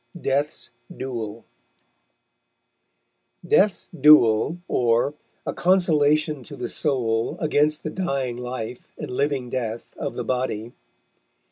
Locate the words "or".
4.67-5.13